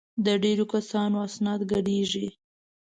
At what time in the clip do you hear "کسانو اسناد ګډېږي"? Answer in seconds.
0.73-2.27